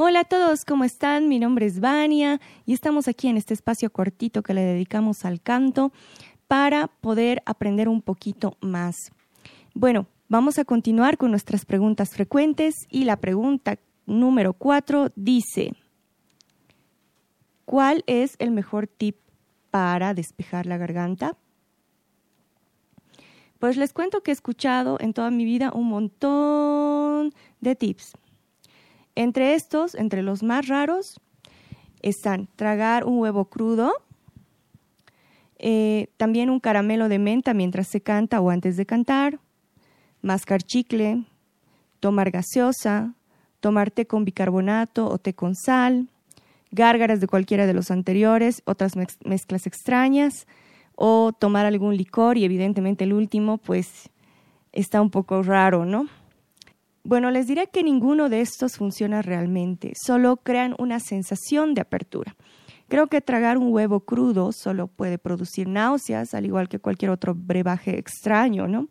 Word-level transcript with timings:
Hola 0.00 0.20
a 0.20 0.24
todos, 0.24 0.64
¿cómo 0.64 0.84
están? 0.84 1.26
Mi 1.26 1.40
nombre 1.40 1.66
es 1.66 1.80
Vania 1.80 2.40
y 2.64 2.72
estamos 2.72 3.08
aquí 3.08 3.26
en 3.26 3.36
este 3.36 3.52
espacio 3.52 3.90
cortito 3.90 4.44
que 4.44 4.54
le 4.54 4.60
dedicamos 4.60 5.24
al 5.24 5.40
canto 5.40 5.90
para 6.46 6.86
poder 6.86 7.42
aprender 7.46 7.88
un 7.88 8.00
poquito 8.00 8.56
más. 8.60 8.94
Bueno, 9.74 10.06
vamos 10.28 10.60
a 10.60 10.64
continuar 10.64 11.18
con 11.18 11.32
nuestras 11.32 11.64
preguntas 11.64 12.10
frecuentes 12.10 12.86
y 12.88 13.06
la 13.06 13.16
pregunta 13.16 13.80
número 14.06 14.52
cuatro 14.52 15.10
dice, 15.16 15.72
¿cuál 17.64 18.04
es 18.06 18.36
el 18.38 18.52
mejor 18.52 18.86
tip 18.86 19.16
para 19.72 20.14
despejar 20.14 20.66
la 20.66 20.76
garganta? 20.76 21.36
Pues 23.58 23.76
les 23.76 23.92
cuento 23.92 24.22
que 24.22 24.30
he 24.30 24.34
escuchado 24.34 24.96
en 25.00 25.12
toda 25.12 25.32
mi 25.32 25.44
vida 25.44 25.72
un 25.74 25.88
montón 25.88 27.34
de 27.60 27.74
tips. 27.74 28.12
Entre 29.18 29.54
estos, 29.54 29.96
entre 29.96 30.22
los 30.22 30.44
más 30.44 30.68
raros, 30.68 31.20
están 32.02 32.48
tragar 32.54 33.04
un 33.04 33.18
huevo 33.18 33.46
crudo, 33.46 33.92
eh, 35.58 36.06
también 36.16 36.50
un 36.50 36.60
caramelo 36.60 37.08
de 37.08 37.18
menta 37.18 37.52
mientras 37.52 37.88
se 37.88 38.00
canta 38.00 38.40
o 38.40 38.48
antes 38.48 38.76
de 38.76 38.86
cantar, 38.86 39.40
mascar 40.22 40.62
chicle, 40.62 41.24
tomar 41.98 42.30
gaseosa, 42.30 43.12
tomar 43.58 43.90
té 43.90 44.06
con 44.06 44.24
bicarbonato 44.24 45.08
o 45.08 45.18
té 45.18 45.34
con 45.34 45.56
sal, 45.56 46.06
gárgaras 46.70 47.18
de 47.18 47.26
cualquiera 47.26 47.66
de 47.66 47.74
los 47.74 47.90
anteriores, 47.90 48.62
otras 48.66 48.92
mezclas 48.94 49.66
extrañas, 49.66 50.46
o 50.94 51.32
tomar 51.32 51.66
algún 51.66 51.96
licor 51.96 52.38
y 52.38 52.44
evidentemente 52.44 53.02
el 53.02 53.12
último 53.12 53.58
pues 53.58 54.10
está 54.70 55.02
un 55.02 55.10
poco 55.10 55.42
raro, 55.42 55.84
¿no? 55.84 56.06
Bueno, 57.08 57.30
les 57.30 57.46
diré 57.46 57.68
que 57.68 57.82
ninguno 57.82 58.28
de 58.28 58.42
estos 58.42 58.76
funciona 58.76 59.22
realmente, 59.22 59.94
solo 59.98 60.36
crean 60.36 60.74
una 60.78 61.00
sensación 61.00 61.72
de 61.72 61.80
apertura. 61.80 62.36
Creo 62.86 63.06
que 63.06 63.22
tragar 63.22 63.56
un 63.56 63.72
huevo 63.72 64.00
crudo 64.00 64.52
solo 64.52 64.88
puede 64.88 65.16
producir 65.16 65.68
náuseas, 65.68 66.34
al 66.34 66.44
igual 66.44 66.68
que 66.68 66.80
cualquier 66.80 67.10
otro 67.10 67.34
brebaje 67.34 67.98
extraño, 67.98 68.68
¿no? 68.68 68.90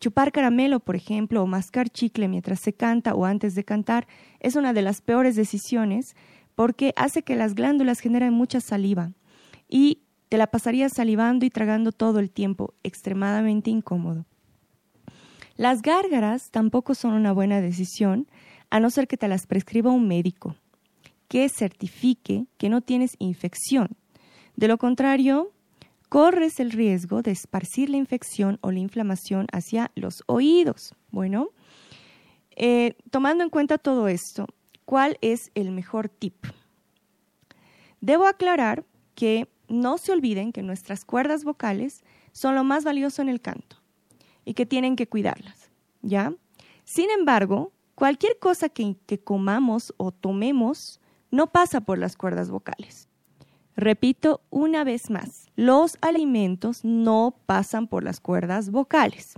Chupar 0.00 0.32
caramelo, 0.32 0.80
por 0.80 0.96
ejemplo, 0.96 1.44
o 1.44 1.46
mascar 1.46 1.90
chicle 1.90 2.26
mientras 2.26 2.58
se 2.58 2.72
canta 2.72 3.14
o 3.14 3.24
antes 3.24 3.54
de 3.54 3.62
cantar 3.62 4.08
es 4.40 4.56
una 4.56 4.72
de 4.72 4.82
las 4.82 5.00
peores 5.00 5.36
decisiones 5.36 6.16
porque 6.56 6.92
hace 6.96 7.22
que 7.22 7.36
las 7.36 7.54
glándulas 7.54 8.00
generen 8.00 8.32
mucha 8.32 8.60
saliva 8.60 9.12
y 9.68 10.00
te 10.28 10.38
la 10.38 10.48
pasarías 10.48 10.90
salivando 10.92 11.46
y 11.46 11.50
tragando 11.50 11.92
todo 11.92 12.18
el 12.18 12.32
tiempo, 12.32 12.74
extremadamente 12.82 13.70
incómodo. 13.70 14.26
Las 15.56 15.82
gárgaras 15.82 16.50
tampoco 16.50 16.96
son 16.96 17.12
una 17.12 17.32
buena 17.32 17.60
decisión, 17.60 18.26
a 18.70 18.80
no 18.80 18.90
ser 18.90 19.06
que 19.06 19.16
te 19.16 19.28
las 19.28 19.46
prescriba 19.46 19.92
un 19.92 20.08
médico 20.08 20.56
que 21.28 21.48
certifique 21.48 22.46
que 22.58 22.68
no 22.68 22.80
tienes 22.80 23.14
infección. 23.20 23.96
De 24.56 24.66
lo 24.66 24.78
contrario, 24.78 25.52
corres 26.08 26.58
el 26.58 26.72
riesgo 26.72 27.22
de 27.22 27.30
esparcir 27.30 27.88
la 27.88 27.96
infección 27.96 28.58
o 28.62 28.72
la 28.72 28.80
inflamación 28.80 29.46
hacia 29.52 29.92
los 29.94 30.24
oídos. 30.26 30.94
Bueno, 31.10 31.50
eh, 32.56 32.96
tomando 33.10 33.44
en 33.44 33.50
cuenta 33.50 33.78
todo 33.78 34.08
esto, 34.08 34.46
¿cuál 34.84 35.18
es 35.20 35.52
el 35.54 35.70
mejor 35.70 36.08
tip? 36.08 36.34
Debo 38.00 38.26
aclarar 38.26 38.84
que 39.14 39.48
no 39.68 39.98
se 39.98 40.10
olviden 40.10 40.52
que 40.52 40.62
nuestras 40.62 41.04
cuerdas 41.04 41.44
vocales 41.44 42.02
son 42.32 42.56
lo 42.56 42.64
más 42.64 42.82
valioso 42.84 43.22
en 43.22 43.28
el 43.28 43.40
canto 43.40 43.83
y 44.44 44.54
que 44.54 44.66
tienen 44.66 44.96
que 44.96 45.06
cuidarlas, 45.06 45.70
¿ya? 46.02 46.34
Sin 46.84 47.10
embargo, 47.10 47.72
cualquier 47.94 48.38
cosa 48.38 48.68
que, 48.68 48.96
comamos 49.22 49.94
o 49.96 50.12
tomemos 50.12 51.00
no 51.30 51.50
pasa 51.50 51.80
por 51.80 51.98
las 51.98 52.16
cuerdas 52.16 52.50
vocales. 52.50 53.08
Repito 53.76 54.42
una 54.50 54.84
vez 54.84 55.10
más, 55.10 55.46
los 55.56 55.98
alimentos 56.00 56.84
no 56.84 57.36
pasan 57.46 57.88
por 57.88 58.04
las 58.04 58.20
cuerdas 58.20 58.70
vocales. 58.70 59.34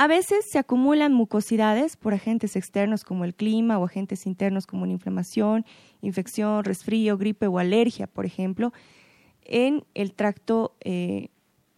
A 0.00 0.06
veces 0.06 0.46
se 0.48 0.58
acumulan 0.58 1.12
mucosidades 1.12 1.96
por 1.96 2.14
agentes 2.14 2.54
externos 2.54 3.04
como 3.04 3.24
el 3.24 3.34
clima 3.34 3.78
o 3.78 3.84
agentes 3.84 4.26
internos 4.26 4.66
como 4.66 4.84
una 4.84 4.92
inflamación, 4.92 5.66
infección, 6.00 6.62
resfrío, 6.64 7.18
gripe 7.18 7.48
o 7.48 7.58
alergia, 7.58 8.06
por 8.06 8.24
ejemplo, 8.24 8.72
en 9.42 9.84
el 9.94 10.14
tracto 10.14 10.76
eh, 10.80 11.30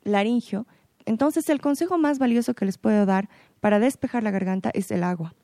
laringio. 0.02 0.66
Entonces, 1.06 1.48
el 1.48 1.60
consejo 1.60 1.98
más 1.98 2.18
valioso 2.18 2.54
que 2.54 2.64
les 2.64 2.78
puedo 2.78 3.06
dar 3.06 3.28
para 3.60 3.78
despejar 3.78 4.22
la 4.22 4.30
garganta 4.30 4.70
es 4.74 4.90
el 4.90 5.02
agua. 5.02 5.34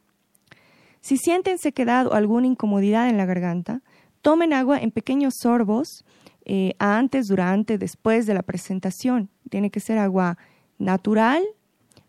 Si 1.00 1.16
sienten 1.16 1.58
sequedad 1.58 2.06
o 2.06 2.14
alguna 2.14 2.46
incomodidad 2.46 3.08
en 3.08 3.16
la 3.16 3.26
garganta, 3.26 3.82
tomen 4.22 4.52
agua 4.52 4.78
en 4.78 4.90
pequeños 4.90 5.34
sorbos 5.40 6.04
eh, 6.44 6.74
antes, 6.78 7.28
durante, 7.28 7.78
después 7.78 8.26
de 8.26 8.34
la 8.34 8.42
presentación. 8.42 9.30
Tiene 9.50 9.70
que 9.70 9.80
ser 9.80 9.98
agua 9.98 10.38
natural 10.78 11.42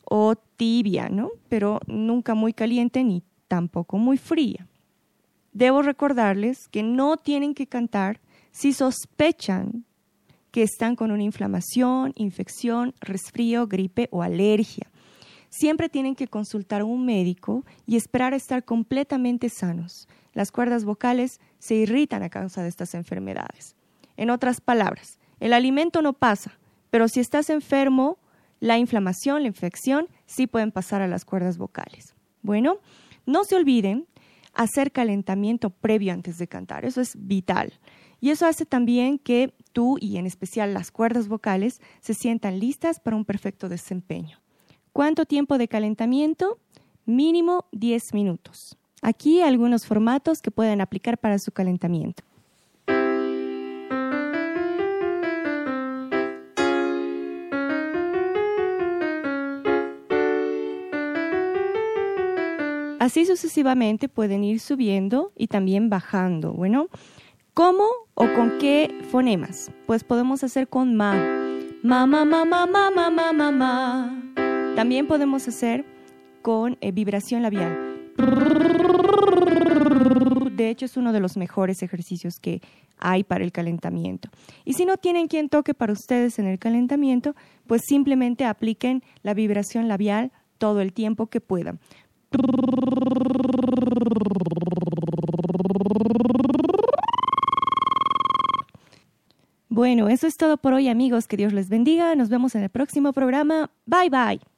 o 0.03 0.35
tibia, 0.35 1.09
¿no? 1.09 1.29
Pero 1.49 1.79
nunca 1.87 2.33
muy 2.33 2.53
caliente 2.53 3.03
ni 3.03 3.23
tampoco 3.47 3.97
muy 3.97 4.17
fría. 4.17 4.67
Debo 5.53 5.81
recordarles 5.81 6.67
que 6.67 6.83
no 6.83 7.17
tienen 7.17 7.53
que 7.53 7.67
cantar 7.67 8.19
si 8.51 8.73
sospechan 8.73 9.85
que 10.51 10.63
están 10.63 10.95
con 10.95 11.11
una 11.11 11.23
inflamación, 11.23 12.13
infección, 12.15 12.93
resfrío, 12.99 13.67
gripe 13.67 14.07
o 14.11 14.23
alergia. 14.23 14.89
Siempre 15.49 15.89
tienen 15.89 16.15
que 16.15 16.27
consultar 16.27 16.81
a 16.81 16.85
un 16.85 17.05
médico 17.05 17.63
y 17.85 17.95
esperar 17.95 18.33
a 18.33 18.37
estar 18.37 18.63
completamente 18.65 19.49
sanos. 19.49 20.07
Las 20.33 20.51
cuerdas 20.51 20.83
vocales 20.83 21.39
se 21.59 21.75
irritan 21.75 22.21
a 22.23 22.29
causa 22.29 22.61
de 22.61 22.69
estas 22.69 22.93
enfermedades. 22.93 23.75
En 24.17 24.29
otras 24.29 24.61
palabras, 24.61 25.19
el 25.39 25.53
alimento 25.53 26.01
no 26.01 26.13
pasa, 26.13 26.57
pero 26.89 27.07
si 27.07 27.19
estás 27.19 27.49
enfermo, 27.49 28.17
la 28.59 28.77
inflamación, 28.77 29.43
la 29.43 29.47
infección, 29.47 30.07
sí 30.25 30.47
pueden 30.47 30.71
pasar 30.71 31.01
a 31.01 31.07
las 31.07 31.25
cuerdas 31.25 31.57
vocales. 31.57 32.15
Bueno, 32.41 32.77
no 33.25 33.43
se 33.43 33.55
olviden 33.55 34.07
hacer 34.53 34.91
calentamiento 34.91 35.69
previo 35.69 36.13
antes 36.13 36.37
de 36.37 36.47
cantar, 36.47 36.85
eso 36.85 37.01
es 37.01 37.13
vital. 37.15 37.73
Y 38.19 38.31
eso 38.31 38.47
hace 38.47 38.65
también 38.65 39.19
que 39.19 39.53
y 39.99 40.17
en 40.17 40.25
especial 40.25 40.73
las 40.73 40.91
cuerdas 40.91 41.27
vocales 41.27 41.81
se 42.01 42.13
sientan 42.15 42.59
listas 42.59 42.99
para 42.99 43.15
un 43.15 43.25
perfecto 43.25 43.69
desempeño. 43.69 44.39
¿Cuánto 44.91 45.25
tiempo 45.25 45.59
de 45.59 45.67
calentamiento? 45.67 46.57
Mínimo 47.05 47.65
10 47.73 48.15
minutos. 48.15 48.75
Aquí 49.03 49.41
algunos 49.41 49.85
formatos 49.85 50.41
que 50.41 50.49
pueden 50.49 50.81
aplicar 50.81 51.19
para 51.19 51.37
su 51.37 51.51
calentamiento. 51.51 52.23
Así 62.99 63.25
sucesivamente 63.25 64.09
pueden 64.09 64.43
ir 64.43 64.59
subiendo 64.59 65.31
y 65.37 65.47
también 65.47 65.89
bajando. 65.89 66.51
Bueno, 66.51 66.89
¿cómo 67.57 67.87
o 68.13 68.31
con 68.35 68.59
qué 68.59 68.95
fonemas? 69.09 69.71
Pues 69.87 70.03
podemos 70.03 70.43
hacer 70.43 70.67
con 70.67 70.95
ma. 70.95 71.15
Ma, 71.81 72.05
ma, 72.05 72.23
ma, 72.23 72.45
ma, 72.45 72.67
ma, 72.67 72.91
ma, 72.91 73.09
ma, 73.09 73.33
ma, 73.33 73.51
ma. 73.51 74.33
También 74.75 75.07
podemos 75.07 75.47
hacer 75.47 75.83
con 76.43 76.77
eh, 76.81 76.91
vibración 76.91 77.41
labial. 77.41 77.75
De 80.55 80.69
hecho, 80.69 80.85
es 80.85 80.97
uno 80.97 81.11
de 81.11 81.19
los 81.19 81.35
mejores 81.35 81.81
ejercicios 81.81 82.39
que 82.39 82.61
hay 82.99 83.23
para 83.23 83.43
el 83.43 83.51
calentamiento. 83.51 84.29
Y 84.63 84.73
si 84.73 84.85
no 84.85 84.97
tienen 84.97 85.27
quien 85.27 85.49
toque 85.49 85.73
para 85.73 85.93
ustedes 85.93 86.37
en 86.37 86.45
el 86.45 86.59
calentamiento, 86.59 87.35
pues 87.65 87.81
simplemente 87.87 88.45
apliquen 88.45 89.01
la 89.23 89.33
vibración 89.33 89.87
labial 89.87 90.31
todo 90.59 90.79
el 90.79 90.93
tiempo 90.93 91.25
que 91.25 91.41
puedan. 91.41 91.79
Bueno, 99.77 100.09
eso 100.09 100.25
es 100.25 100.37
todo 100.37 100.57
por 100.57 100.73
hoy 100.73 100.87
amigos. 100.89 101.27
Que 101.27 101.37
Dios 101.37 101.53
les 101.53 101.69
bendiga. 101.69 102.15
Nos 102.15 102.29
vemos 102.29 102.55
en 102.55 102.63
el 102.63 102.69
próximo 102.71 103.13
programa. 103.13 103.69
Bye 103.85 104.09
bye. 104.09 104.56